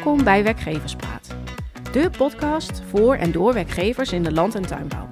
[0.00, 1.34] Welkom bij Werkgeverspraat,
[1.92, 5.08] de podcast voor en door werkgevers in de land- en tuinbouw.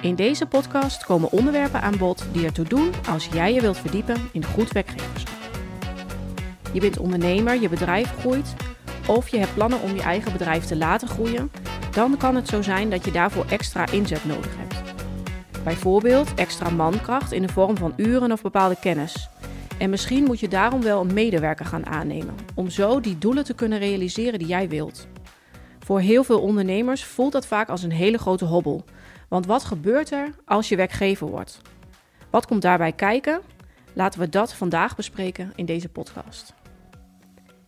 [0.00, 4.28] In deze podcast komen onderwerpen aan bod die ertoe doen als jij je wilt verdiepen
[4.32, 5.34] in goed werkgeverschap.
[6.72, 8.54] Je bent ondernemer, je bedrijf groeit
[9.06, 11.50] of je hebt plannen om je eigen bedrijf te laten groeien,
[11.92, 14.94] dan kan het zo zijn dat je daarvoor extra inzet nodig hebt.
[15.64, 19.28] Bijvoorbeeld extra mankracht in de vorm van uren of bepaalde kennis.
[19.78, 23.54] En misschien moet je daarom wel een medewerker gaan aannemen, om zo die doelen te
[23.54, 25.08] kunnen realiseren die jij wilt.
[25.78, 28.84] Voor heel veel ondernemers voelt dat vaak als een hele grote hobbel.
[29.28, 31.60] Want wat gebeurt er als je werkgever wordt?
[32.30, 33.40] Wat komt daarbij kijken?
[33.92, 36.54] Laten we dat vandaag bespreken in deze podcast.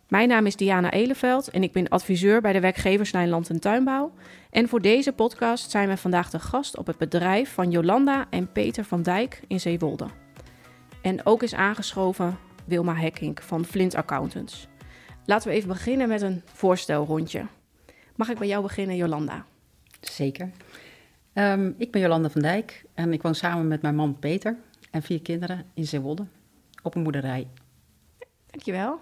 [0.08, 4.12] Mijn naam is Diana Eleveld en ik ben adviseur bij de werkgeverslijn Land en Tuinbouw.
[4.50, 8.52] En voor deze podcast zijn we vandaag de gast op het bedrijf van Jolanda en
[8.52, 10.25] Peter van Dijk in Zeewolde.
[11.06, 14.68] En ook is aangeschoven Wilma Hekking van Flint Accountants.
[15.24, 17.46] Laten we even beginnen met een voorstelrondje.
[18.16, 19.44] Mag ik bij jou beginnen, Jolanda?
[20.00, 20.50] Zeker.
[21.34, 24.56] Um, ik ben Jolanda van Dijk en ik woon samen met mijn man Peter
[24.90, 26.26] en vier kinderen in Zeewolde
[26.82, 27.46] op een boerderij.
[28.50, 29.00] Dankjewel.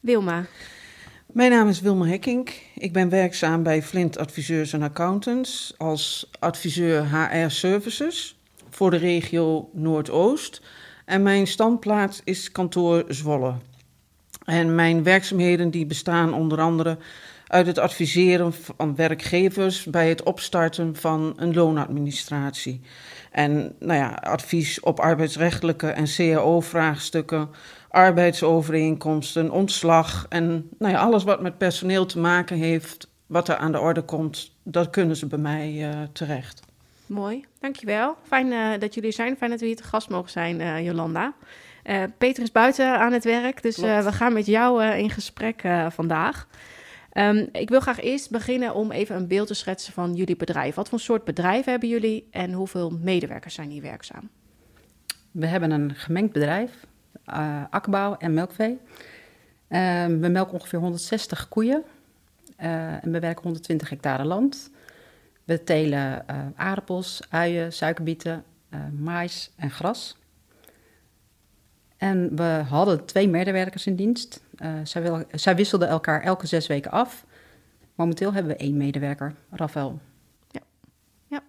[0.00, 0.44] Wilma.
[1.26, 2.50] Mijn naam is Wilma Hekking.
[2.74, 8.38] Ik ben werkzaam bij Flint Adviseurs en Accountants als adviseur HR Services
[8.70, 10.62] voor de regio Noordoost.
[11.08, 13.54] En mijn standplaats is kantoor Zwolle.
[14.44, 16.98] En mijn werkzaamheden die bestaan onder andere
[17.46, 22.80] uit het adviseren van werkgevers bij het opstarten van een loonadministratie.
[23.30, 27.48] En nou ja, advies op arbeidsrechtelijke en CAO-vraagstukken,
[27.88, 33.72] arbeidsovereenkomsten, ontslag en nou ja, alles wat met personeel te maken heeft, wat er aan
[33.72, 36.67] de orde komt, dat kunnen ze bij mij uh, terecht.
[37.08, 38.16] Mooi, dankjewel.
[38.22, 39.36] Fijn uh, dat jullie zijn.
[39.36, 41.34] Fijn dat we hier te gast mogen zijn, uh, Jolanda.
[42.18, 46.48] Peter is buiten aan het werk, dus we gaan met jou in gesprek vandaag.
[47.12, 50.74] Um, ik wil graag eerst beginnen om even een beeld te schetsen van jullie bedrijf.
[50.74, 54.28] Wat voor soort bedrijf hebben jullie en hoeveel medewerkers zijn hier werkzaam?
[55.30, 56.86] We hebben een gemengd bedrijf,
[57.70, 58.78] akkerbouw en melkvee.
[59.68, 61.84] Uh, we melken ongeveer 160 koeien
[62.56, 64.70] en we werken 120 hectare land.
[65.48, 68.44] We telen uh, aardappels, uien, suikerbieten,
[68.98, 70.16] mais en gras.
[71.96, 74.40] En we hadden twee medewerkers in dienst.
[74.58, 77.26] Uh, zij, wil, zij, wisselden elkaar elke zes weken af.
[77.94, 80.00] Momenteel hebben we één medewerker, Rafael.
[80.50, 80.60] Ja.
[81.26, 81.42] ja.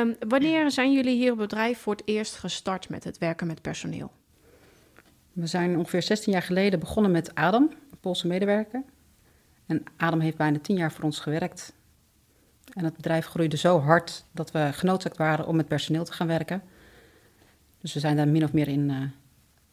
[0.00, 3.46] Um, wanneer zijn jullie hier op het bedrijf voor het eerst gestart met het werken
[3.46, 4.12] met personeel?
[5.32, 8.82] We zijn ongeveer 16 jaar geleden begonnen met Adam, een Poolse medewerker.
[9.66, 11.72] En Adam heeft bijna 10 jaar voor ons gewerkt.
[12.72, 16.26] En het bedrijf groeide zo hard dat we genoodzaakt waren om met personeel te gaan
[16.26, 16.62] werken.
[17.80, 19.02] Dus we zijn daar min of meer in, uh,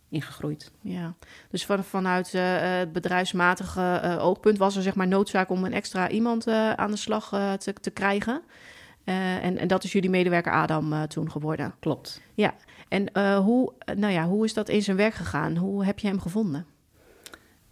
[0.10, 0.72] ingegroeid.
[0.82, 1.14] Ja,
[1.50, 5.74] dus van, vanuit uh, het bedrijfsmatige uh, oogpunt was er zeg maar noodzaak om een
[5.74, 8.42] extra iemand aan de slag te, te, krijgen.
[9.04, 11.74] En, en, dat is jullie medewerker Adam toen geworden.
[11.80, 12.22] Klopt.
[12.34, 12.54] Ja,
[12.88, 15.58] en hoe, nou ja, hoe is dat in zijn werk gegaan?
[15.58, 16.66] Hoe heb je hem gevonden?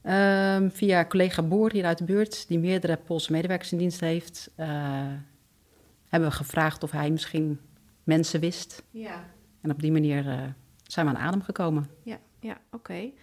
[0.07, 4.51] Um, via collega Boer hier uit de buurt, die meerdere Poolse medewerkers in dienst heeft,
[6.09, 7.59] hebben we gevraagd of hij misschien
[8.03, 8.84] mensen wist.
[8.91, 9.23] Ja.
[9.62, 10.53] En op die manier
[10.84, 11.90] zijn we aan adem gekomen.
[12.03, 12.75] Ja, ja oké.
[12.75, 13.13] Okay.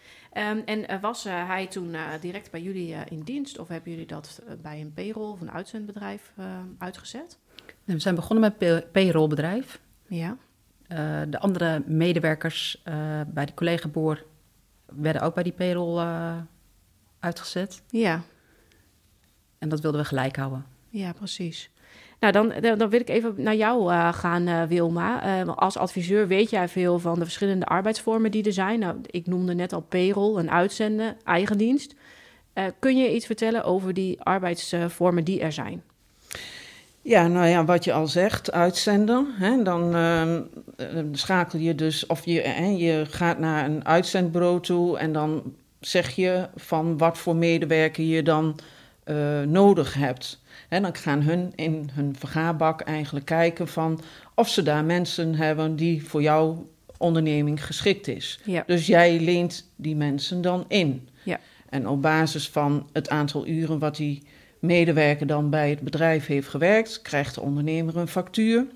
[0.52, 4.06] Um, en uh, was uh, hij toen direct bij jullie in dienst of hebben jullie
[4.06, 6.32] dat bij een payroll of een uitzendbedrijf
[6.78, 7.38] uitgezet?
[7.84, 9.80] We zijn begonnen met een payrollbedrijf.
[10.08, 10.36] Ja.
[11.28, 12.82] de andere medewerkers
[13.26, 14.24] bij de collega Boer
[14.86, 16.04] werden ook bij die payroll
[17.24, 17.82] uitgezet.
[17.90, 18.22] Ja.
[19.58, 20.64] En dat wilden we gelijk houden.
[20.88, 21.70] Ja, precies.
[22.20, 25.40] Nou, dan, dan wil ik even naar jou uh, gaan, uh, Wilma.
[25.42, 28.78] Uh, als adviseur weet jij veel van de verschillende arbeidsvormen die er zijn.
[28.78, 31.94] Nou, ik noemde net al payroll en uitzenden, eigen dienst.
[32.78, 35.82] kun je iets vertellen over die arbeidsvormen die er zijn?
[37.02, 39.26] Ja, nou ja, wat je al zegt, uitzenden.
[39.38, 40.42] Hè, dan ehm,
[41.12, 42.32] schakel je dus, of je,
[42.76, 45.54] je gaat naar een uitzendbureau toe en dan
[45.86, 48.58] zeg je van wat voor medewerker je dan
[49.46, 50.42] nodig hebt.
[50.68, 54.00] En dan gaan hun in hun vergaarbak eigenlijk kijken van
[54.34, 56.66] of ze daar mensen hebben die voor jouw
[56.98, 58.40] onderneming geschikt is.
[58.44, 58.62] Ja.
[58.66, 61.08] Dus jij leent die mensen dan in.
[61.22, 61.40] Ja.
[61.68, 64.22] En op basis van het aantal uren wat die
[64.58, 68.66] medewerker dan bij het bedrijf heeft gewerkt, krijgt de ondernemer een factuur.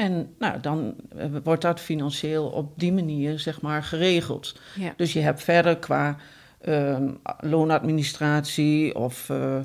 [0.00, 0.94] En nou, dan
[1.42, 4.60] wordt dat financieel op die manier zeg maar geregeld.
[4.76, 4.92] Ja.
[4.96, 6.16] Dus je hebt verder qua
[6.64, 6.98] uh,
[7.40, 9.60] loonadministratie of uh,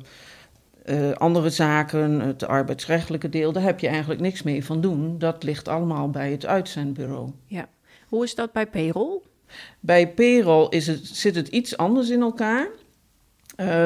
[0.85, 5.17] uh, andere zaken, het arbeidsrechtelijke deel, daar heb je eigenlijk niks mee van doen.
[5.17, 7.31] Dat ligt allemaal bij het uitzendbureau.
[7.45, 7.67] Ja.
[8.07, 9.21] Hoe is dat bij payroll?
[9.79, 12.67] Bij payroll is het, zit het iets anders in elkaar.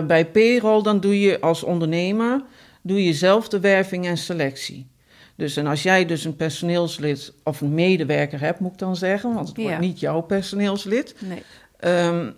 [0.07, 2.43] Bij payroll dan doe je als ondernemer
[2.81, 4.87] doe je zelf de werving en selectie.
[5.39, 9.33] Dus en als jij dus een personeelslid of een medewerker hebt, moet ik dan zeggen,
[9.33, 11.15] want het wordt niet jouw personeelslid.
[11.19, 12.05] Nee.
[12.05, 12.33] Um,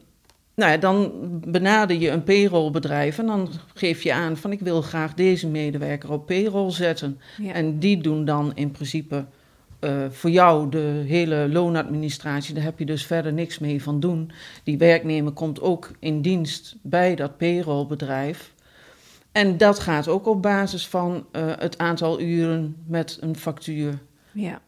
[0.54, 1.12] nou ja, dan
[1.48, 6.12] benader je een payrollbedrijf en dan geef je aan van ik wil graag deze medewerker
[6.12, 7.20] op payroll zetten.
[7.54, 9.26] En die doen dan in principe
[9.80, 12.54] uh, voor jou de hele loonadministratie.
[12.54, 14.32] Daar heb je dus verder niks mee van doen.
[14.64, 18.54] Die werknemer komt ook in dienst bij dat payrollbedrijf.
[19.32, 24.00] En dat gaat ook op basis van uh, het aantal uren met een factuur.
[24.32, 24.62] Ja.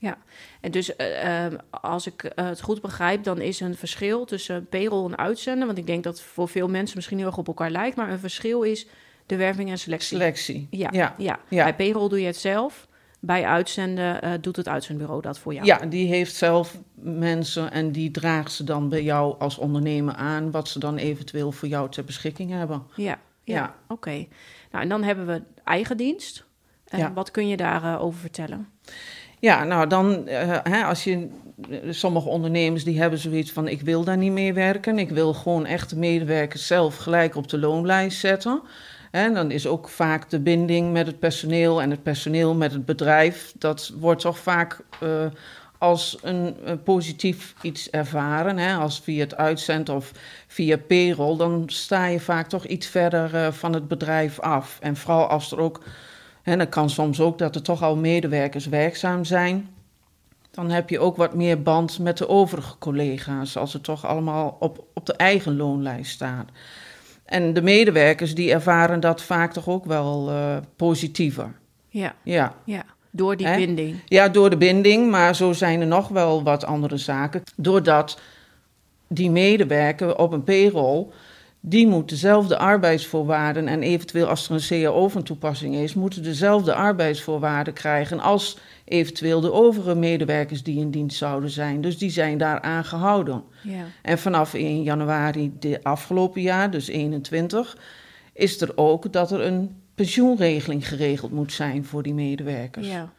[0.00, 0.18] Ja,
[0.60, 5.10] en dus uh, als ik uh, het goed begrijp, dan is een verschil tussen payroll
[5.10, 5.66] en uitzenden.
[5.66, 7.96] Want ik denk dat voor veel mensen misschien heel erg op elkaar lijkt.
[7.96, 8.86] Maar een verschil is
[9.26, 10.16] de werving en selectie.
[10.16, 10.66] Selectie.
[10.70, 11.14] Ja, ja.
[11.16, 11.38] ja.
[11.48, 12.88] Bij payroll doe je het zelf.
[13.20, 15.66] Bij uitzenden uh, doet het uitzendbureau dat voor jou.
[15.66, 20.50] Ja, die heeft zelf mensen en die draagt ze dan bij jou als ondernemer aan.
[20.50, 22.82] Wat ze dan eventueel voor jou ter beschikking hebben.
[22.94, 23.18] Ja,
[23.52, 23.74] ja.
[23.88, 24.26] oké.
[24.70, 26.46] Nou, en dan hebben we eigen dienst.
[26.88, 28.68] En wat kun je daarover over vertellen?
[29.38, 31.28] Ja, nou dan, uh, hè, als je,
[31.90, 34.98] sommige ondernemers die hebben zoiets van, ik wil daar niet mee werken.
[34.98, 38.62] Ik wil gewoon echt de medewerkers zelf gelijk op de loonlijst zetten.
[39.10, 42.84] En dan is ook vaak de binding met het personeel en het personeel met het
[42.84, 45.26] bedrijf, dat wordt toch vaak uh,
[45.78, 48.58] als een, een, positief iets ervaren.
[48.58, 48.76] Hè?
[48.76, 50.12] Als via het uitzend of
[50.46, 54.78] via payroll, dan sta je vaak toch iets verder uh, van het bedrijf af.
[54.80, 55.80] En vooral als er ook
[56.42, 59.68] en dan kan soms ook dat er toch al medewerkers werkzaam zijn.
[60.50, 64.56] Dan heb je ook wat meer band met de overige collega's, als het toch allemaal
[64.60, 66.48] op, op de eigen loonlijst staat.
[67.24, 71.52] En de medewerkers die ervaren dat vaak toch ook wel uh, positiever.
[71.88, 72.14] Ja.
[72.22, 72.54] ja.
[72.64, 72.84] ja.
[73.10, 73.96] Door die binding.
[74.06, 77.42] Ja, door de binding, maar zo zijn er nog wel wat andere zaken.
[77.56, 78.20] Doordat
[79.08, 81.06] die medewerker op een payroll
[81.60, 86.74] die moet dezelfde arbeidsvoorwaarden en eventueel als er een CAO van toepassing is, moeten dezelfde
[86.74, 91.80] arbeidsvoorwaarden krijgen als eventueel de overige medewerkers die in dienst zouden zijn.
[91.80, 93.42] Dus die zijn daaraan gehouden.
[93.62, 93.84] Ja.
[94.02, 97.76] En vanaf 1 januari de afgelopen jaar, dus 21,
[98.32, 102.88] is er ook dat er een pensioenregeling geregeld moet zijn voor die medewerkers.
[102.88, 103.12] Ja.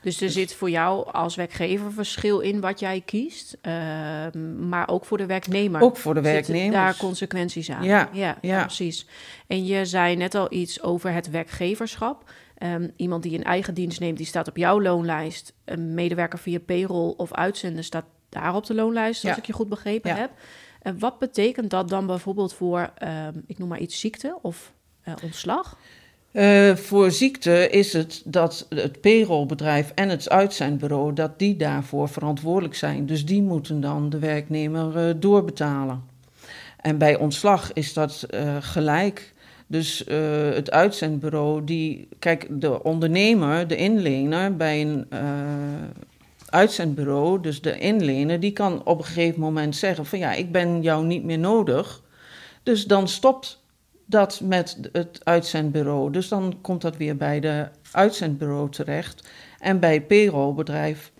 [0.00, 5.04] Dus er zit voor jou als werkgever verschil in wat jij kiest, ehm, maar ook
[5.04, 5.80] voor de werknemer.
[5.80, 6.72] Ook voor de werknemer.
[6.72, 7.84] daar consequenties aan.
[7.84, 9.06] Ja, ja, ja, precies.
[9.46, 12.30] En je zei net al iets over het werkgeverschap.
[12.58, 15.52] Um, iemand die een eigen dienst neemt, die staat op jouw loonlijst.
[15.64, 19.68] Een medewerker via payroll of uitzenden staat daar op de loonlijst, als ik je goed
[19.68, 20.30] begrepen heb.
[20.82, 24.72] En wat betekent dat dan bijvoorbeeld voor, um, ik noem maar iets, ziekte of
[25.08, 25.78] uh, ontslag?
[26.36, 31.12] Uh, voor ziekte is het dat het payrollbedrijf en het uitzendbureau...
[31.12, 33.06] dat die daarvoor verantwoordelijk zijn.
[33.06, 36.04] Dus die moeten dan de werknemer uh, doorbetalen.
[36.80, 39.34] En bij ontslag is dat uh, gelijk.
[39.66, 40.04] Dus
[40.54, 42.08] het uitzendbureau, die...
[42.18, 45.06] Kijk, de ondernemer, de inlener bij een
[46.48, 47.40] uitzendbureau...
[47.40, 50.06] dus de inlener, die kan op een gegeven moment zeggen...
[50.06, 52.02] van ja, ik ben jou niet meer nodig...
[52.62, 53.64] Dus dan stopt
[54.06, 56.12] dat met het uitzendbureau.
[56.12, 59.28] Dus dan komt dat weer bij de uitzendbureau terecht.
[59.58, 61.12] En bij het payrollbedrijf,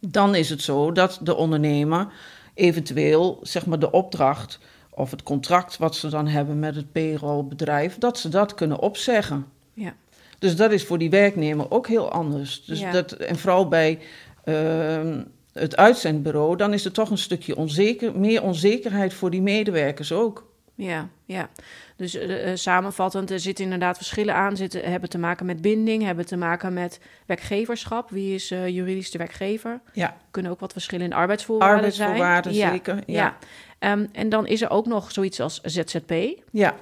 [0.00, 2.12] dan is het zo dat de ondernemer
[2.54, 4.58] eventueel zeg maar de opdracht
[4.90, 9.46] of het contract wat ze dan hebben met het payrollbedrijf, dat ze dat kunnen opzeggen.
[9.72, 9.94] Ja.
[10.38, 12.64] Dus dat is voor die werknemer ook heel anders.
[12.64, 13.98] Dus dat, en vooral bij
[14.44, 15.16] uh,
[15.52, 20.47] het uitzendbureau, dan is er toch een stukje onzeker, meer onzekerheid voor die medewerkers ook.
[20.78, 21.48] Ja, ja.
[21.96, 24.56] Dus uh, samenvattend, er zitten inderdaad verschillen aan.
[24.56, 28.10] Zitten, hebben te maken met binding, hebben te maken met werkgeverschap.
[28.10, 29.80] Wie is uh, juridisch de werkgever?
[29.92, 30.16] Ja.
[30.30, 32.72] Kunnen ook wat verschillen in arbeidsvoorwaarden, arbeidsvoorwaarden zijn.
[32.72, 33.02] zeker.
[33.06, 33.36] Ja.
[33.80, 33.92] ja.
[33.92, 36.12] Um, en dan is er ook nog zoiets als ZZP.
[36.50, 36.74] Ja.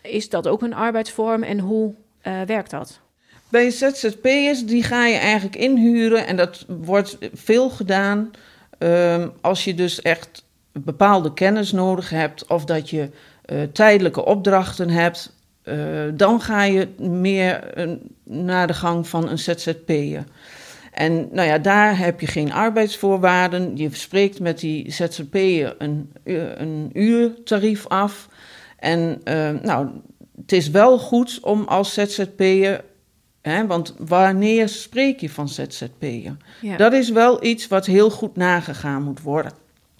[0.00, 3.00] Is dat ook een arbeidsvorm en hoe uh, werkt dat?
[3.48, 8.30] Bij ZZP'ers, die ga je eigenlijk inhuren en dat wordt veel gedaan
[8.78, 13.10] um, als je dus echt bepaalde kennis nodig hebt of dat je
[13.46, 15.76] uh, tijdelijke opdrachten hebt, uh,
[16.14, 20.24] dan ga je meer uh, naar de gang van een ZZP'er.
[20.92, 23.76] En nou ja, daar heb je geen arbeidsvoorwaarden.
[23.76, 26.12] Je spreekt met die ZZP'er een,
[26.56, 28.28] een uurtarief af.
[28.78, 29.20] En
[29.62, 29.88] nou,
[30.40, 32.84] het is wel goed om als ZZP'er
[33.42, 36.36] Hè, want wanneer spreek je van ZZP'er?
[36.60, 36.76] Ja.
[36.76, 39.52] Dat is wel iets wat heel goed nagegaan moet worden.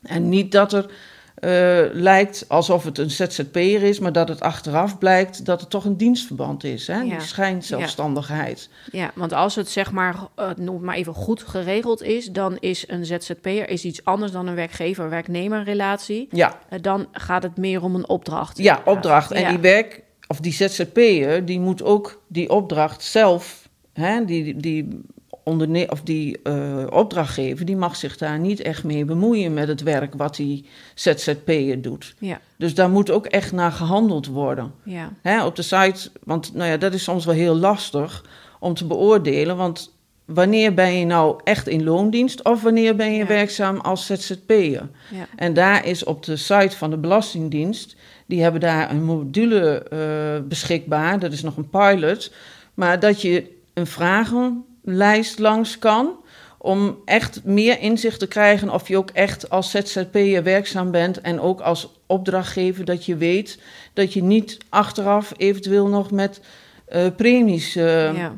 [0.03, 0.87] En niet dat er
[1.35, 5.85] eh, lijkt alsof het een ZZP'er is, maar dat het achteraf blijkt dat het toch
[5.85, 6.87] een dienstverband is.
[6.87, 7.01] Hè?
[7.01, 7.03] Ja.
[7.03, 8.69] Die schijnzelfstandigheid.
[8.93, 12.85] Ja, want als het zeg maar, eh, noem maar even goed geregeld is, dan is
[12.89, 16.29] een ZZP'er is iets anders dan een werkgever-werknemer relatie.
[16.31, 18.59] Ja, Eh, dan gaat het meer om een opdracht.
[18.59, 19.31] ja opdracht.
[19.31, 19.49] En Ja.
[19.49, 25.01] die werk, of die ZZP'er, die moet ook die opdracht zelf, hè, die, die,
[25.45, 29.83] onderne of die eh, opdrachtgever, die mag zich daar niet echt mee bemoeien met het
[29.83, 32.15] werk wat die ZZP'er doet.
[32.19, 34.73] Ja, Dus daar moet ook echt naar gehandeld worden.
[34.85, 38.25] ja, Hè, op de site, want nou ja, dat is soms wel heel lastig
[38.61, 39.57] om te beoordelen.
[39.57, 39.95] Want
[40.25, 43.27] wanneer ben je nou echt in loondienst of wanneer ben je Ja.
[43.27, 44.89] werkzaam als ZZP'er?
[45.11, 45.27] ja.
[45.37, 47.97] En daar is op de site van de Belastingdienst,
[48.27, 52.33] die hebben daar een module eh, beschikbaar, dat is nog een pilot,
[52.75, 53.87] maar dat je een
[54.85, 56.17] vragenlijst langs kan
[56.59, 61.41] om echt meer inzicht te krijgen of je ook echt als ZZP'er werkzaam bent en
[61.41, 63.59] ook als opdrachtgever dat je weet
[63.93, 66.41] dat je niet achteraf eventueel nog met
[66.85, 68.35] eh, premies eh, ja.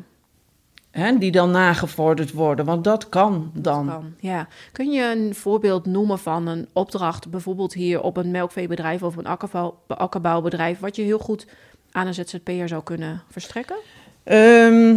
[0.91, 3.87] hè, die dan nagevorderd worden, want dat kan dan.
[3.87, 4.47] Kan, ja.
[4.71, 9.27] Kun je een voorbeeld noemen van een opdracht, bijvoorbeeld hier op een melkveebedrijf of een
[9.27, 11.47] akkerbouw, akkerbouwbedrijf, wat je heel goed
[11.91, 13.77] aan een ZZP'er zou kunnen verstrekken?
[14.23, 14.95] Ehm,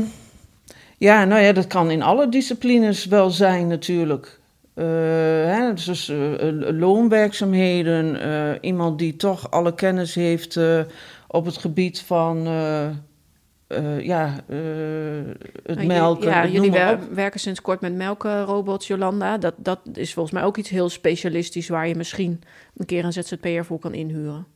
[0.98, 4.40] ja, nou ja, dat kan in alle disciplines wel zijn natuurlijk.
[4.74, 6.12] Eh, hè, dus
[6.60, 10.58] loonwerkzaamheden, eh, iemand die toch alle kennis heeft
[11.28, 12.42] op het gebied van
[14.00, 14.34] ja,
[15.62, 16.28] het Nou, melken.
[16.28, 19.38] Ja, jullie wer- werken sinds kort met melkrobots, Jolanda.
[19.38, 22.42] Dat, dat is volgens mij ook iets heel specialistisch waar je misschien
[22.76, 24.46] een keer een ZZP'er voor kan inhuren.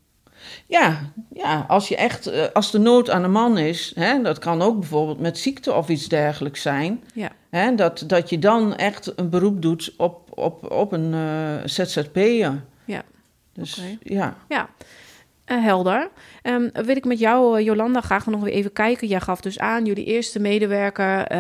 [0.67, 0.99] Ja,
[1.35, 4.63] ja, als je echt, eh, als de nood aan de man is, hè, dat kan
[4.63, 7.05] ook bijvoorbeeld met ziekte of iets dergelijks zijn.
[7.15, 11.65] Ja, Hè, dat, dat je dan echt een beroep doet op, op, op een eh
[11.65, 12.63] ZZP'er.
[12.85, 13.03] ja.
[13.53, 14.37] Dus ja.
[14.49, 14.69] Ja,
[15.45, 16.11] eh, helder.
[16.43, 19.09] Ehm, wil ik met jou, Jolanda, graag nog weer even kijken.
[19.09, 21.33] Jij gaf dus aan, jullie eerste medewerker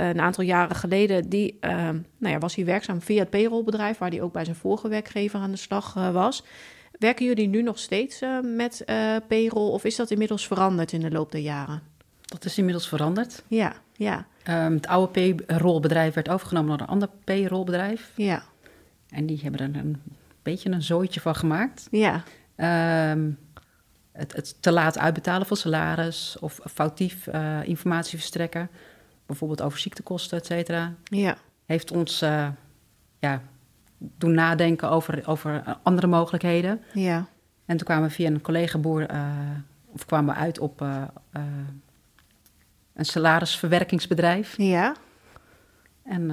[0.00, 4.10] een aantal jaren geleden, die ehm, nou ja, was hier werkzaam via het payrollbedrijf, waar
[4.10, 6.44] die ook bij zijn vorige werkgever aan de slag was.
[7.00, 11.00] Werken jullie nu nog steeds eh, met eh payroll of is dat inmiddels veranderd in
[11.00, 11.82] de loop der jaren?
[12.20, 13.42] Dat is inmiddels veranderd.
[13.48, 15.12] Ja, ja, Ehm, het oude
[15.46, 18.12] payrollbedrijf werd overgenomen door een ander payrollbedrijf.
[18.16, 18.42] ja,
[19.08, 20.02] En die hebben er een
[20.42, 21.88] beetje een zooitje van gemaakt.
[21.90, 22.22] ja,
[22.56, 23.30] Ehm,
[24.12, 28.70] het, het te laat uitbetalen van salaris of foutief eh, informatie verstrekken,
[29.26, 32.18] bijvoorbeeld over ziektekosten, et cetera, ja, heeft ons
[33.18, 33.42] ja,
[34.02, 36.80] doen nadenken over, over eh, andere mogelijkheden.
[36.92, 37.26] ja,
[37.66, 39.20] En toen kwamen we via een collega-boer, eh,
[39.92, 41.02] of kwamen we uit op eh,
[42.94, 44.54] een salarisverwerkingsbedrijf.
[44.56, 44.94] ja.
[46.04, 46.26] En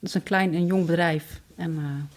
[0.00, 2.08] dat is een klein en jong bedrijf en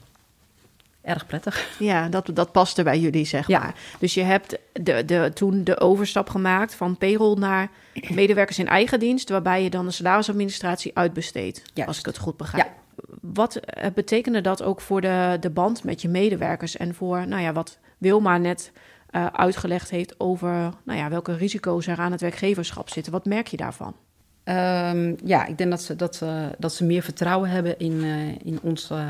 [1.02, 1.76] erg prettig.
[1.80, 3.60] Ja, dat, dat paste bij jullie, zeg Ja.
[3.60, 3.76] maar.
[4.00, 7.70] Dus je hebt de, de, toen de overstap gemaakt van payroll naar
[8.10, 11.88] medewerkers in eigen dienst, waarbij je dan de salarisadministratie uitbesteedt, Juist.
[11.90, 12.66] als ik het goed begrijp.
[12.66, 12.74] Ja.
[13.22, 17.42] Wat eh, betekende dat ook voor de, de band met je medewerkers en voor, nou
[17.42, 18.72] ja, wat Wilma net
[19.10, 20.50] eh, uitgelegd heeft over,
[20.84, 23.12] nou ja, welke risico's er aan het werkgeverschap zitten?
[23.12, 23.96] Wat merk je daarvan?
[24.44, 28.28] Ehm, ja, ik denk dat ze, dat, ze- dat ze meer vertrouwen hebben in, eh,
[28.46, 29.08] in ons eh,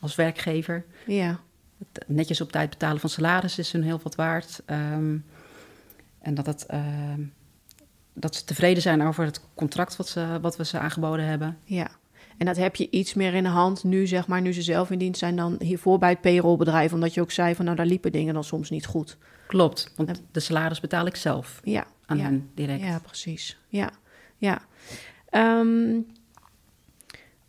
[0.00, 0.84] als werkgever.
[1.06, 1.40] Ja,
[1.92, 4.62] Het netjes op tijd betalen van salaris is hun heel wat waard.
[4.66, 5.16] Ehm,
[6.20, 7.20] en dat, het, ehm,
[8.12, 11.58] dat ze tevreden zijn over het contract wat, ze, wat we ze aangeboden hebben.
[11.64, 11.88] ja.
[12.38, 14.90] En dat heb je iets meer in de hand nu, zeg maar, nu ze zelf
[14.90, 16.92] in dienst zijn dan hiervoor bij het payrollbedrijf.
[16.92, 19.16] Omdat je ook zei van, nou, daar liepen dingen dan soms niet goed.
[19.46, 22.22] Klopt, want de salaris betaal ik zelf Ja, aan ja.
[22.22, 22.82] hen direct.
[22.82, 23.58] Ja, precies.
[23.68, 23.90] Ja,
[24.36, 24.62] ja.
[25.28, 26.00] Ehm,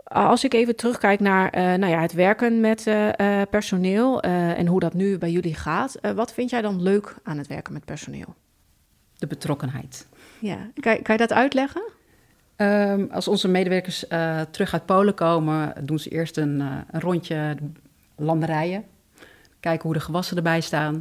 [0.04, 4.68] als ik even terugkijk naar eh, nou ja, het werken met eh, eh, personeel en
[4.68, 7.86] hoe dat nu bij jullie gaat, wat vind jij dan leuk aan het werken met
[7.86, 8.36] personeel?
[9.18, 10.08] De betrokkenheid.
[10.40, 11.84] Ja, kan, kan je dat uitleggen?
[12.56, 17.02] Ehm, als onze medewerkers eh, terug uit Polen komen, doen ze eerst een, eh, een
[17.02, 17.56] rondje
[18.16, 18.84] landerijen.
[19.60, 20.96] Kijken hoe de gewassen erbij staan.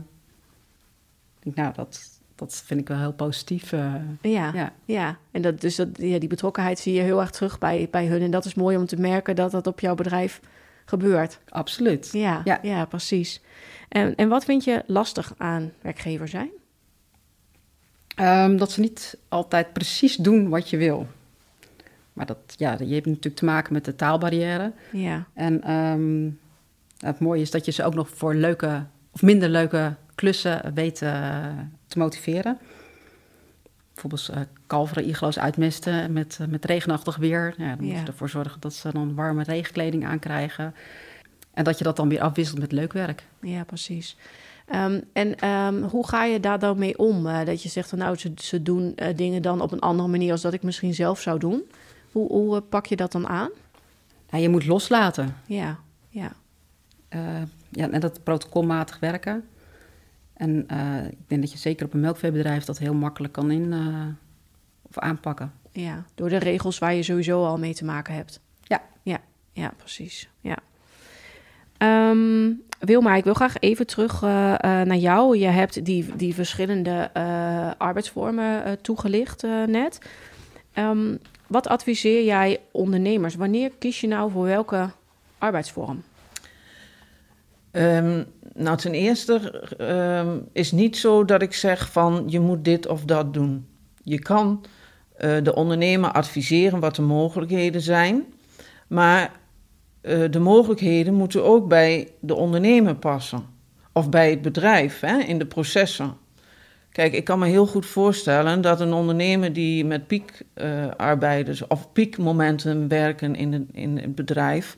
[1.38, 3.73] Ik denk, nou, dat, dat vind ik wel heel positief.
[3.73, 3.94] eh.
[4.20, 4.73] Ja, ja.
[4.84, 5.16] ja.
[5.30, 8.23] En dat, dus dat, ja, die betrokkenheid zie je heel erg terug bij, bij hun.
[8.23, 10.40] En dat is mooi om te merken dat dat op jouw bedrijf
[10.84, 11.40] gebeurt.
[11.49, 12.08] absoluut.
[12.12, 12.58] Ja, ja.
[12.62, 12.84] Ja.
[12.84, 13.40] precies.
[13.88, 16.50] En, en wat vind je lastig aan werkgever zijn?
[18.14, 21.06] Ehm, dat ze niet altijd precies doen wat je wil.
[22.14, 24.73] Maar dat, ja, je hebt natuurlijk te maken met de taalbarrière.
[24.92, 26.30] Ja, En ehm,
[27.09, 31.02] het mooie is dat je ze ook nog voor leuke of minder leuke klussen weet
[31.02, 31.47] eh,
[31.87, 32.59] te motiveren.
[33.92, 37.54] Bijvoorbeeld eh kalveren, iglo's uitmesten met, eh, met regenachtig weer.
[37.56, 38.00] Ja, dan moet Ja.
[38.00, 40.75] je ervoor zorgen dat ze dan warme regenkleding aankrijgen.
[41.54, 43.25] En dat je dat dan weer afwisselt met leuk werk.
[43.40, 44.16] Ja, precies.
[44.66, 47.23] Ehm, en ehm, hoe ga je daar dan mee om?
[47.44, 50.40] Dat je zegt van nou, ze, ze doen dingen dan op een andere manier als
[50.42, 51.62] dat ik misschien zelf zou doen.
[52.14, 53.50] Hoe, hoe eh, pak je dat dan aan?
[54.30, 55.37] Nou, je moet loslaten.
[55.47, 55.78] Ja,
[56.09, 56.33] ja.
[57.11, 59.44] Uh, ja, en dat protocolmatig werken.
[60.35, 60.61] En
[61.11, 63.75] ik denk dat je zeker op een melkveebedrijf dat heel makkelijk kan in
[64.83, 65.52] of aanpakken.
[65.73, 68.40] Ja, door de regels waar je sowieso al mee te maken hebt.
[68.62, 68.83] Ja.
[69.02, 69.18] Ja,
[69.52, 70.28] ja precies.
[70.40, 70.59] Ja.
[72.11, 75.38] Um, Wilma, ik wil graag even terug uh, uh, naar jou.
[75.38, 79.99] Je hebt die, die verschillende uh, arbeidsvormen toegelicht net.
[80.75, 83.34] Um, wat adviseer jij ondernemers?
[83.34, 84.90] Wanneer kies je nou voor welke
[85.38, 86.02] arbeidsvorm?
[87.72, 88.24] Um,
[88.54, 93.04] nou, ten eerste um, is niet zo dat ik zeg van je moet dit of
[93.04, 93.66] dat doen.
[94.02, 94.64] Je kan
[95.42, 98.24] de ondernemer adviseren wat de mogelijkheden zijn,
[98.86, 99.32] maar
[100.02, 103.46] uh, de mogelijkheden moeten ook bij de ondernemer passen.
[103.92, 106.16] Of bij het bedrijf, hè, in de processen.
[106.94, 111.92] Kijk, ik kan me heel goed voorstellen dat een ondernemer die met piekarbeiders uh, of
[111.92, 114.76] piekmomenten werken in, de, in het bedrijf,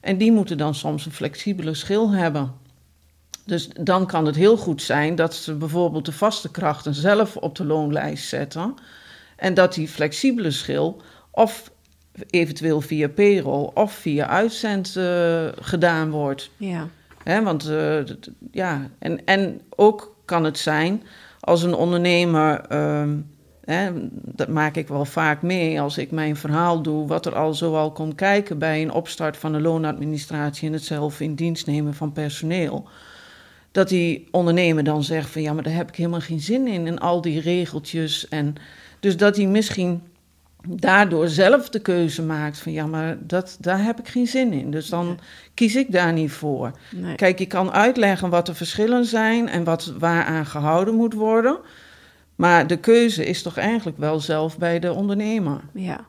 [0.00, 2.52] en die moeten dan soms een flexibele schil hebben.
[3.44, 7.56] Dus dan kan het heel goed zijn dat ze bijvoorbeeld de vaste krachten zelf op
[7.56, 8.74] de loonlijst zetten.
[9.36, 11.70] En dat die flexibele schil of
[12.30, 16.50] eventueel via payroll of via uitzend uh, gedaan wordt.
[16.56, 16.88] Ja.
[17.24, 17.98] Want uh,
[18.50, 21.02] ja, en, en ook kan het zijn
[21.46, 23.30] als een ondernemer, um,
[23.64, 27.54] hè, dat maak ik wel vaak mee als ik mijn verhaal doe, wat er al
[27.54, 31.94] zoal komt kijken bij een opstart van de loonadministratie en het zelf in dienst nemen
[31.94, 32.88] van personeel.
[33.72, 36.86] Dat die ondernemer dan zegt van ja, maar daar heb ik helemaal geen zin in,
[36.86, 38.28] en al die regeltjes.
[38.28, 38.54] En
[39.00, 40.02] dus dat hij misschien
[40.68, 44.70] daardoor zelf de keuze maakt van ja, maar dat, daar heb ik geen zin in.
[44.70, 45.18] Dus dan
[45.54, 46.70] kies ik daar niet voor.
[46.92, 47.14] Nee.
[47.14, 51.58] Kijk, je kan uitleggen wat de verschillen zijn en wat waaraan gehouden moet worden.
[52.36, 55.60] Maar de keuze is toch eigenlijk wel zelf bij de ondernemer.
[55.74, 56.00] Ja,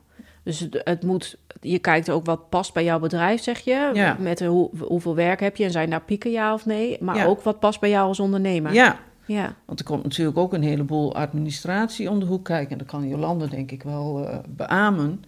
[0.43, 3.89] dus het, het moet, je kijkt ook wat past bij jouw bedrijf, zeg je.
[3.93, 4.17] Ja.
[4.19, 6.97] Met hoe, hoeveel werk heb je en zijn daar pieken ja of nee.
[6.99, 7.25] Maar Ja.
[7.25, 8.73] ook wat past bij jou als ondernemer.
[8.73, 12.71] Ja, Ja, want er komt natuurlijk ook een heleboel administratie om de hoek kijken.
[12.71, 15.23] En dat kan Jolande denk ik wel eh, beamen.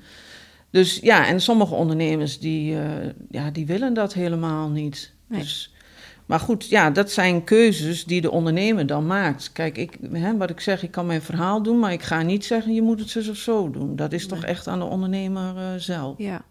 [0.70, 5.14] Dus ja, en sommige ondernemers die, eh, ja, die willen dat helemaal niet.
[5.28, 5.40] Nee.
[5.40, 5.74] Dus,
[6.26, 9.52] maar goed, ja, dat zijn keuzes die de ondernemer dan maakt.
[9.52, 12.46] Kijk, ik, hè, wat ik zeg, ik kan mijn verhaal doen, maar ik ga niet
[12.46, 13.96] zeggen je moet het zus of zo doen.
[13.96, 16.18] Dat is toch echt aan de ondernemer eh, zelf.
[16.18, 16.46] ja.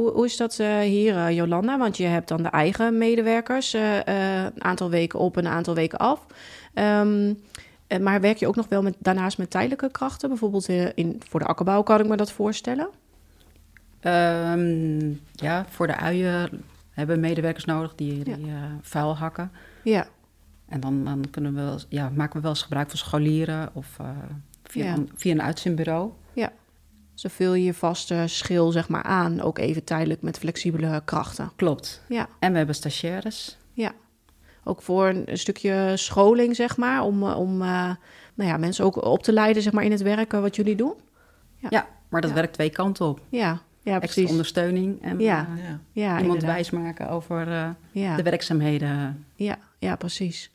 [0.00, 1.78] Hoe, hoe is dat eh, hier, eh, Jolanda?
[1.78, 3.96] Want je hebt dan de eigen medewerkers, eh,
[4.44, 6.26] een aantal weken op en een aantal weken af.
[6.74, 7.34] Ehm,
[7.86, 10.28] eh, maar werk je ook nog wel met, daarnaast met tijdelijke krachten?
[10.28, 12.88] Bijvoorbeeld in, voor de akkerbouw kan ik me dat voorstellen.
[14.00, 18.46] Ehm, ja, voor de uien hebben we medewerkers nodig die, die
[18.82, 19.50] vuil hakken.
[19.84, 20.06] Ja,
[20.68, 23.96] En dan, dan kunnen we, ja, maken we wel eens gebruik van scholieren of
[24.64, 24.92] via, Ja.
[24.92, 26.10] een, via een uitzendbureau.
[27.20, 31.52] Zo vul je je vaste schil zeg maar aan, ook even tijdelijk met flexibele krachten.
[31.56, 32.02] Klopt.
[32.08, 32.28] Ja.
[32.38, 33.58] En we hebben stagiaires.
[34.64, 37.68] Ook voor een, stukje scholing, zeg maar, om, eh, om eh,
[38.34, 40.94] nou ja, mensen ook op te leiden zeg maar, in het werken wat jullie doen.
[41.56, 41.68] Ja.
[41.70, 42.36] Ja, maar dat Ja.
[42.36, 43.20] werkt twee kanten op.
[43.28, 43.38] Ja,
[43.82, 44.30] ja Extra precies.
[44.30, 45.48] ondersteuning en Ja.
[45.56, 45.80] eh, Ja.
[45.92, 48.16] Ja, iemand wijsmaken over eh, Ja.
[48.16, 49.26] de werkzaamheden.
[49.34, 50.50] Ja, ja, precies.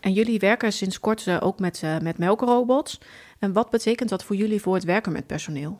[0.00, 3.00] En jullie werken sinds kort ook met, eh, met melkrobots.
[3.38, 5.78] En wat betekent dat voor jullie voor het werken met personeel?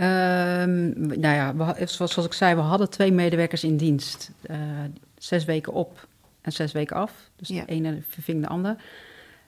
[0.00, 4.30] Ehm, nou ja, we, zoals, zoals ik zei, we hadden twee medewerkers in dienst.
[4.42, 4.58] Eh,
[5.18, 6.08] zes weken op
[6.40, 7.12] en zes weken af.
[7.36, 7.64] Dus Ja.
[7.64, 8.76] de ene verving de ander.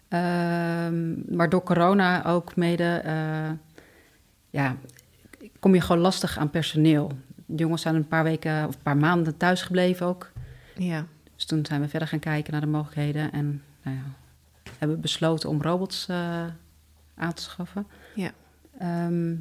[0.09, 3.51] Ehm, maar door corona ook mede, eh,
[4.51, 4.77] ja,
[5.61, 7.13] kom je gewoon lastig aan personeel.
[7.47, 10.31] De jongens zijn een paar weken of een paar maanden thuis gebleven ook.
[10.77, 14.03] Ja, Dus toen zijn we verder gaan kijken naar de mogelijkheden en nou ja,
[14.79, 16.45] hebben we besloten om robots eh,
[17.15, 17.87] aan te schaffen.
[18.15, 18.31] Ja.
[18.79, 19.35] Ehm,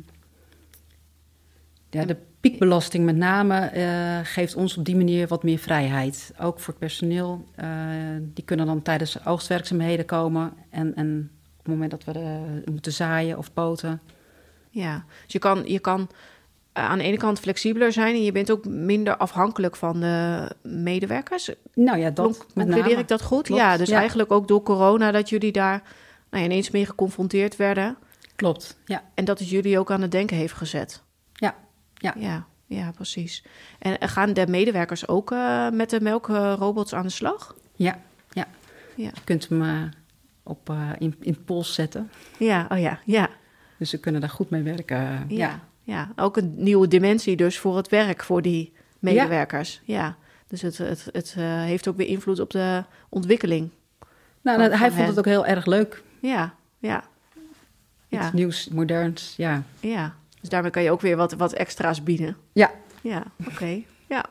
[1.92, 6.34] ja, de piekbelasting met name eh, geeft ons op die manier wat meer vrijheid.
[6.40, 7.46] Ook voor het personeel.
[7.56, 7.68] eh,
[8.22, 10.54] die kunnen dan tijdens oogstwerkzaamheden komen.
[10.70, 14.02] En, en op het moment dat we de- moeten zaaien of poten.
[14.70, 15.06] ja.
[15.24, 16.10] Dus je kan, je kan
[16.74, 20.48] eh, aan de ene kant flexibeler zijn en je bent ook minder afhankelijk van de
[20.64, 21.50] medewerkers.
[21.74, 23.46] Nou ja, dat concludeer ik dat goed?
[23.46, 23.98] Klopt, ja, dus ja.
[24.00, 25.84] eigenlijk ook door corona dat jullie daar
[26.30, 27.98] nou ineens mee geconfronteerd werden.
[28.36, 29.04] Klopt, ja.
[29.14, 31.04] En dat het jullie ook aan het denken heeft gezet.
[32.02, 32.46] Ja, ja.
[32.66, 33.44] Ja, precies.
[33.80, 37.56] En gaan de medewerkers ook eh, met de melkrobots aan de slag?
[37.76, 38.48] Ja, ja.
[38.96, 39.12] Ja.
[39.14, 39.82] Je kunt hem eh,
[40.44, 42.12] op, eh, in, in pols zetten.
[42.38, 43.30] Ja, oh ja, ja.
[43.78, 44.98] Dus ze kunnen daar goed mee werken.
[44.98, 45.60] Ja, ja.
[45.84, 46.12] ja.
[46.16, 49.82] ook een nieuwe dimensie dus voor het werk voor die medewerkers.
[49.84, 50.18] Ja.
[50.48, 53.70] Dus het, het, het heeft ook weer invloed op de ontwikkeling.
[54.42, 55.06] Nou, hij vond hen.
[55.06, 56.04] het ook heel erg leuk.
[56.22, 57.04] Ja, ja.
[58.08, 59.64] Ja, Iets nieuws, moderns, ja.
[59.80, 60.16] ja.
[60.42, 62.38] Dus daarmee kan je ook weer wat, wat extra's bieden.
[62.54, 63.82] Ja, Ja, oké.
[64.10, 64.26] Ja.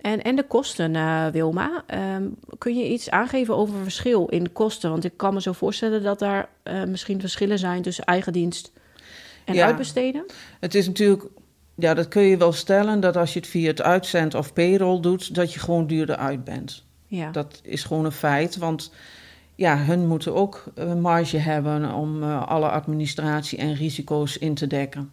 [0.00, 1.84] En, en de kosten, eh, Wilma.
[1.86, 2.22] Ehm,
[2.58, 4.90] kun je iets aangeven over verschil in kosten?
[4.90, 8.72] Want ik kan me zo voorstellen dat daar eh, misschien verschillen zijn tussen eigen dienst
[9.44, 9.66] en Ja.
[9.66, 10.24] uitbesteden.
[10.60, 11.22] Het is natuurlijk,
[11.74, 15.00] ja, dat kun je wel stellen, dat als je het via het uitzend of payroll
[15.00, 16.84] doet, dat je gewoon duurder uit bent.
[17.06, 18.92] Ja, Dat is gewoon een feit, want
[19.56, 24.66] ja, hun moeten ook een marge hebben om eh, alle administratie en risico's in te
[24.66, 25.12] dekken.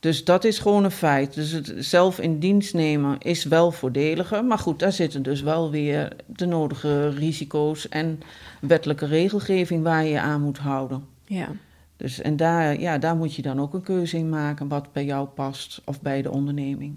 [0.00, 1.34] Dus dat is gewoon een feit.
[1.34, 4.44] Dus het zelf in dienst nemen is wel voordeliger.
[4.44, 8.20] Maar goed, daar zitten dus wel weer de nodige risico's en
[8.60, 11.04] wettelijke regelgeving waar je je aan moet houden.
[11.24, 11.48] ja.
[11.96, 15.04] Dus, en daar, ja, daar moet je dan ook een keuze in maken wat bij
[15.04, 16.96] jou past of bij de onderneming.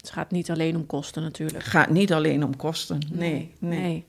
[0.00, 1.58] Het gaat niet alleen om kosten natuurlijk.
[1.58, 2.98] Het gaat niet alleen om kosten.
[3.12, 4.04] Nee, nee.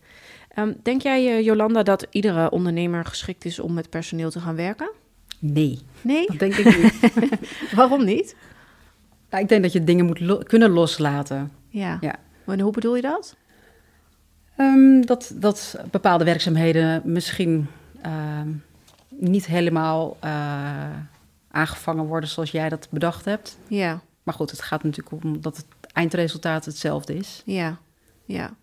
[0.55, 4.55] Ehm, denk jij, eh, Jolanda, dat iedere ondernemer geschikt is om met personeel te gaan
[4.55, 4.91] werken?
[5.39, 6.25] nee, Nee?
[6.27, 7.11] dat denk ik niet.
[7.75, 8.35] Waarom niet?
[9.29, 11.51] Nou, ik denk dat je dingen moet lo- kunnen loslaten.
[11.69, 11.97] Ja.
[12.01, 12.15] Ja.
[12.45, 13.35] En hoe bedoel je dat?
[14.55, 17.67] Ehm, dat, dat bepaalde werkzaamheden misschien
[18.01, 18.49] ehm,
[19.09, 20.31] niet helemaal eh,
[21.51, 23.57] aangevangen worden zoals jij dat bedacht hebt.
[23.67, 27.41] Ja, Maar goed, het gaat natuurlijk om dat het eindresultaat hetzelfde is.
[27.45, 27.77] ja,
[28.25, 28.53] ja.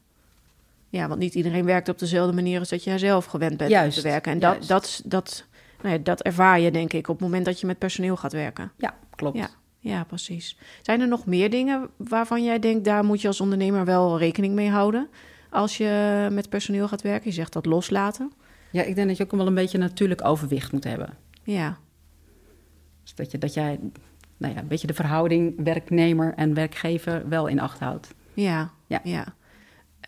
[0.88, 3.90] Ja, want niet iedereen werkt op dezelfde manier als dat jij zelf gewend bent om
[3.90, 4.32] te werken.
[4.32, 5.44] En dat, dat, dat,
[5.82, 8.32] nou ja, dat ervaar je, denk ik, op het moment dat je met personeel gaat
[8.32, 8.72] werken.
[8.76, 9.38] Ja, klopt.
[9.38, 9.48] Ja,
[9.78, 10.58] ja, precies.
[10.82, 14.54] Zijn er nog meer dingen waarvan jij denkt, daar moet je als ondernemer wel rekening
[14.54, 15.08] mee houden?
[15.50, 18.32] Als je met personeel gaat werken, je zegt dat loslaten.
[18.70, 21.16] Ja, ik denk dat je ook wel een beetje natuurlijk overwicht moet hebben.
[21.42, 21.78] Ja,
[23.02, 23.78] Dus dat, je, dat jij
[24.36, 28.14] nou ja, een beetje de verhouding werknemer en werkgever wel in acht houdt.
[28.34, 29.00] ja, ja.
[29.04, 29.36] Ja.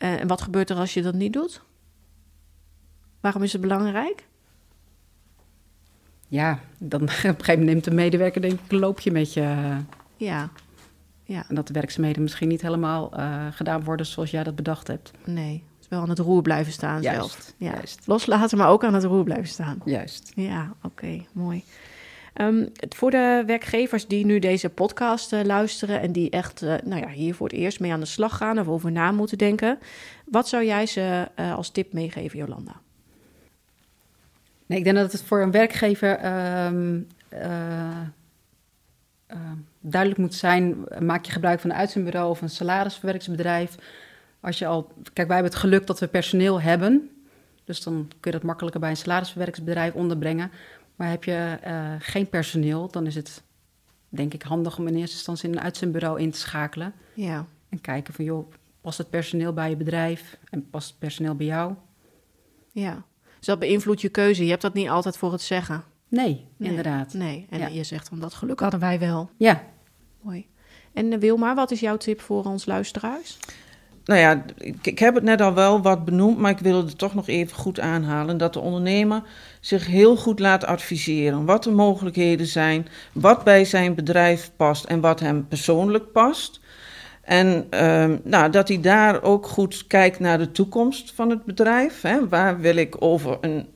[0.01, 1.63] Eh, en wat gebeurt er als je dat niet doet?
[3.21, 4.27] Waarom is het belangrijk?
[6.29, 9.77] Ja, dan op een gegeven moment neemt de medewerker denk ik een loopje met je.
[10.17, 10.51] Ja,
[11.25, 14.87] ja, En dat de werkzaamheden misschien niet helemaal eh, gedaan worden zoals jij dat bedacht
[14.87, 15.11] hebt.
[15.25, 15.53] nee.
[15.75, 17.15] Het is wel aan het roer blijven staan zelf.
[17.17, 17.71] Juist, Ja.
[17.73, 18.07] juist.
[18.07, 19.79] Loslaten, maar ook aan het roer blijven staan.
[19.85, 20.33] Juist.
[20.35, 21.65] Ja, oké, mooi.
[22.35, 27.01] Ehm, voor de werkgevers die nu deze podcast eh, luisteren en die echt eh, nou
[27.01, 29.79] ja, hier voor het eerst mee aan de slag gaan of over na moeten denken,
[30.31, 32.81] wat zou jij ze eh, als tip meegeven, Jolanda?
[34.67, 38.01] Nee, ik denk dat het voor een werkgever ehm, eh,
[39.27, 39.37] eh,
[39.81, 43.75] duidelijk moet zijn: maak je gebruik van een uitzendbureau of een salarisverwerkingsbedrijf.
[44.41, 47.11] Als je al, kijk, wij hebben het geluk dat we personeel hebben.
[47.65, 50.51] Dus dan kun je dat makkelijker bij een salarisverwerkingsbedrijf onderbrengen.
[51.01, 53.43] Maar heb je eh, geen personeel, dan is het
[54.09, 56.93] denk ik handig om in eerste instantie een uitzendbureau in te schakelen.
[57.15, 61.35] Ja, En kijken van, joh, past het personeel bij je bedrijf en past het personeel
[61.35, 61.75] bij jou?
[62.73, 63.03] ja.
[63.39, 64.45] Dus dat beïnvloedt je keuze.
[64.45, 65.85] Je hebt dat niet altijd voor het zeggen.
[66.09, 67.13] Nee, Nee, inderdaad.
[67.13, 67.67] Nee, en Ja.
[67.67, 69.31] je zegt van dat geluk hadden wij wel.
[69.37, 69.63] Ja,
[70.21, 70.47] Mooi.
[70.93, 73.39] En eh, Wilma, wat is jouw tip voor ons luisteraars?
[74.05, 74.45] Nou ja,
[74.83, 77.57] ik, heb het net al wel wat benoemd, maar ik wil het toch nog even
[77.57, 78.37] goed aanhalen.
[78.37, 79.23] Dat de ondernemer
[79.61, 81.45] zich heel goed laat adviseren.
[81.45, 86.61] Wat de mogelijkheden zijn, wat bij zijn bedrijf past en wat hem persoonlijk past.
[87.23, 92.01] En ehm, nou, dat hij daar ook goed kijkt naar de toekomst van het bedrijf.
[92.01, 92.29] Hè.
[92.29, 93.67] Waar wil ik over een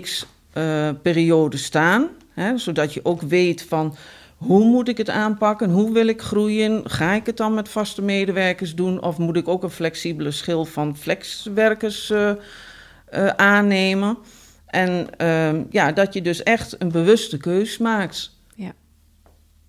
[0.00, 2.08] x eh, staan?
[2.34, 3.96] Hè, zodat je ook weet van
[4.36, 5.70] hoe moet ik het aanpakken?
[5.70, 6.90] Hoe wil ik groeien?
[6.90, 9.02] Ga ik het dan met vaste medewerkers doen?
[9.02, 14.18] Of moet ik ook een flexibele schil van flexwerkers eh, eh, aannemen?
[14.66, 18.30] En ehm, ja, dat je dus echt een bewuste keus maakt.
[18.54, 18.72] Ja.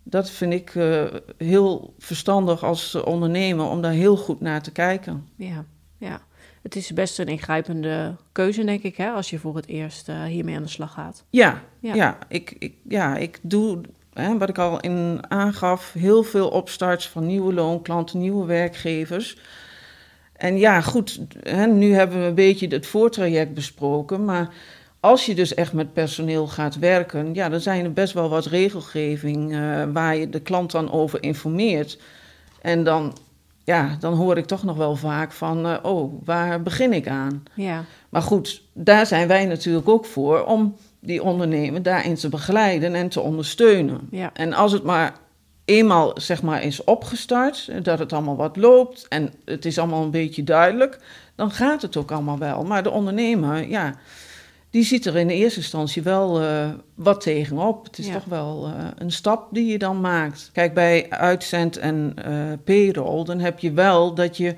[0.03, 1.03] Dat vind ik eh,
[1.37, 5.27] heel verstandig als ondernemer om daar heel goed naar te kijken.
[5.35, 5.65] Ja,
[5.97, 6.21] ja.
[6.61, 10.55] Het is best een ingrijpende keuze, denk ik, hè, als je voor het eerst hiermee
[10.55, 11.23] aan de slag gaat.
[11.29, 11.93] Ja, Ja.
[11.93, 12.17] ja.
[12.27, 13.81] ik, ik, ja ik doe,
[14.17, 19.37] hè, wat ik al in aangaf, heel veel opstarts van nieuwe loonklanten, nieuwe werkgevers.
[20.33, 24.49] En ja, goed, hè, nu hebben we een beetje het voortraject besproken, maar
[24.99, 28.45] als je dus echt met personeel gaat werken, ja, dan zijn er best wel wat
[28.45, 31.99] regelgeving eh, waar je de klant dan over informeert.
[32.61, 33.17] En dan,
[33.63, 37.43] ja, dan hoor ik toch nog wel vaak van, eh, oh, waar begin ik aan?
[37.53, 42.95] Ja, Maar goed, daar zijn wij natuurlijk ook voor om die ondernemer daarin te begeleiden
[42.95, 44.07] en te ondersteunen.
[44.11, 45.13] ja, En als het maar
[45.65, 50.11] eenmaal zeg maar is opgestart, dat het allemaal wat loopt en het is allemaal een
[50.11, 50.99] beetje duidelijk,
[51.35, 52.63] dan gaat het ook allemaal wel.
[52.63, 53.95] Maar de ondernemer, ja,
[54.69, 57.85] die ziet er in de eerste instantie wel uh, wat tegenop.
[57.85, 58.13] Het is Ja.
[58.13, 60.49] toch wel uh, een stap die je dan maakt.
[60.53, 62.33] Kijk, bij uitzend en uh,
[62.63, 64.55] payroll, dan heb je wel dat je...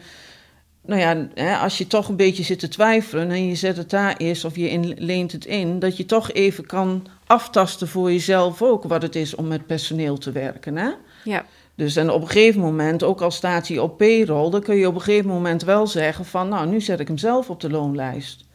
[0.89, 3.89] Nou ja, hè, als je toch een beetje zit te twijfelen en je zet het
[3.89, 8.11] daar eerst of je in, leent het in, dat je toch even kan aftasten voor
[8.11, 10.77] jezelf ook wat het is om met personeel te werken.
[10.77, 10.89] Hè?
[11.23, 11.45] Ja.
[11.75, 14.87] Dus en op een gegeven moment, ook al staat hij op payroll, dan kun je
[14.87, 17.69] op een gegeven moment wel zeggen van, nou, nu zet ik hem zelf op de
[17.69, 18.45] loonlijst.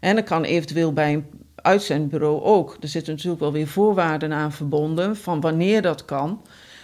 [0.00, 2.76] En dat kan eventueel bij een uitzendbureau ook.
[2.80, 6.40] Er zitten natuurlijk wel weer voorwaarden aan verbonden van wanneer dat kan.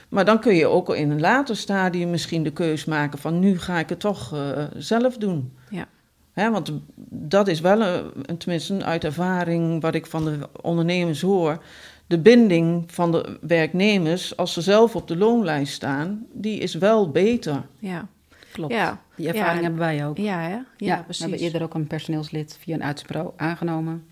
[0.09, 3.59] Maar dan kun je ook in een later stadium misschien de keus maken van nu
[3.59, 5.53] ga ik het toch uh, zelf doen.
[5.71, 5.87] Ja.
[6.33, 6.73] Hè, want
[7.11, 11.63] dat is wel, een, tenminste uit ervaring wat ik van de ondernemers hoor.
[12.07, 17.11] De binding van de werknemers, als ze zelf op de loonlijst staan, die is wel
[17.11, 17.63] beter.
[17.79, 18.09] Ja,
[18.53, 18.73] klopt.
[18.73, 19.01] Ja.
[19.17, 19.63] Die ervaring Ja.
[19.63, 20.17] hebben wij ook.
[20.17, 20.49] Ja, hè?
[20.49, 21.25] Ja, Ja, precies.
[21.25, 24.07] we hebben eerder ook een personeelslid via een uitzendbureau aangenomen.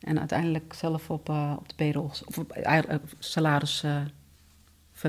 [0.00, 2.78] En uiteindelijk zelf op, uh, op de payroll, of op uh,
[3.18, 3.96] salaris uh,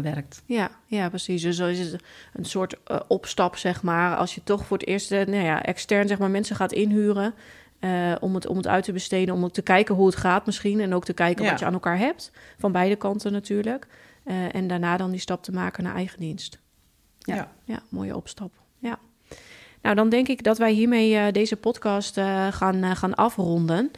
[0.01, 0.43] verwerkt.
[0.45, 1.41] Ja, ja, precies.
[1.41, 2.03] Dus zo is het
[2.33, 4.17] een soort uh, opstap, zeg maar.
[4.17, 7.33] Als je toch voor het eerst uh, nou ja, extern zeg maar, mensen gaat inhuren...
[7.79, 10.45] Uh, om, het, om het uit te besteden, om ook te kijken hoe het gaat
[10.45, 10.79] misschien...
[10.79, 11.49] en ook te kijken Ja.
[11.49, 12.31] wat je aan elkaar hebt.
[12.57, 13.87] Van beide kanten natuurlijk.
[14.25, 16.59] Uh, en daarna dan die stap te maken naar eigen dienst.
[17.19, 17.51] Ja, Ja.
[17.63, 18.51] ja mooie opstap.
[19.83, 23.91] Nou, dan denk ik dat wij hiermee uh, deze podcast uh, gaan, uh, gaan afronden.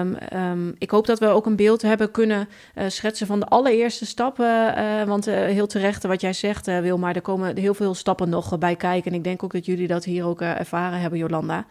[0.00, 2.48] Um, um, ik hoop dat we ook een beeld hebben kunnen
[2.88, 4.74] schetsen van de allereerste stappen.
[5.06, 9.10] want heel terecht wat jij zegt, Wilma, er komen heel veel stappen nog bij kijken.
[9.10, 11.66] En ik denk ook dat jullie dat hier ook ervaren hebben, Jolanda.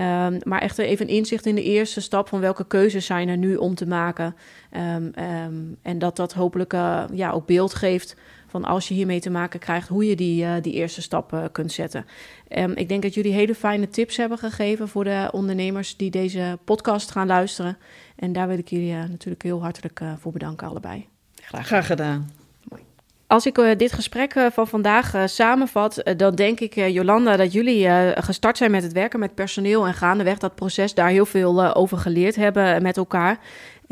[0.00, 3.56] Um, maar echt even inzicht in de eerste stap van welke keuzes zijn er nu
[3.56, 4.36] om te maken.
[5.82, 6.72] en dat dat hopelijk
[7.12, 8.16] ja, ook beeld geeft
[8.52, 11.44] van als je hiermee te maken krijgt, hoe je die, uh, die eerste stap uh,
[11.52, 12.06] kunt zetten.
[12.48, 16.58] Um, ik denk dat jullie hele fijne tips hebben gegeven voor de ondernemers die deze
[16.64, 17.78] podcast gaan luisteren.
[18.16, 21.06] En daar wil ik jullie uh, natuurlijk heel hartelijk voor bedanken, allebei.
[21.42, 22.30] Graag, Graag gedaan.
[23.26, 28.70] Als ik dit gesprek van vandaag samenvat, dan denk ik, Jolanda, dat jullie gestart zijn
[28.70, 32.82] met het werken met personeel en gaandeweg dat proces daar heel veel over geleerd hebben
[32.82, 33.38] met elkaar.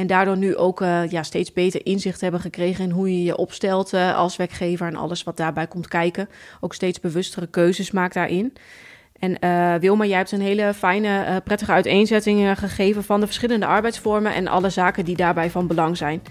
[0.00, 3.36] En daardoor nu ook uh, ja, steeds beter inzicht hebben gekregen in hoe je je
[3.36, 6.28] opstelt uh, als werkgever en alles wat daarbij komt kijken.
[6.60, 8.52] Ook steeds bewustere keuzes maakt daarin.
[9.18, 14.34] En uh, Wilma, jij hebt een hele fijne, prettige uiteenzetting gegeven van de verschillende arbeidsvormen
[14.34, 16.22] en alle zaken die daarbij van belang zijn.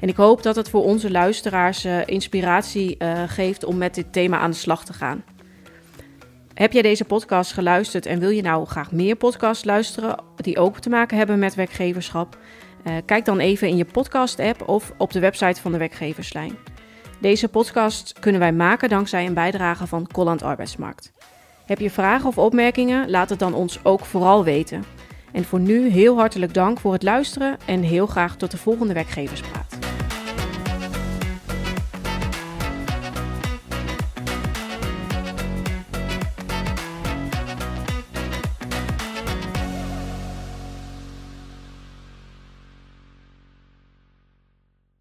[0.00, 4.50] En ik hoop dat het voor onze luisteraars inspiratie geeft om met dit thema aan
[4.50, 5.24] de slag te gaan.
[6.54, 10.78] Heb jij deze podcast geluisterd en wil je nou graag meer podcasts luisteren die ook
[10.78, 12.38] te maken hebben met werkgeverschap?
[12.88, 16.56] Uh, kijk dan even in je podcast-app of op de website van de werkgeverslijn.
[17.20, 21.12] Deze podcast kunnen wij maken dankzij een bijdrage van Colland Arbeidsmarkt.
[21.66, 23.10] Heb je vragen of opmerkingen?
[23.10, 24.84] Laat het dan ons ook vooral weten.
[25.32, 28.94] En voor nu heel hartelijk dank voor het luisteren en heel graag tot de volgende
[28.94, 29.87] werkgeverspraat.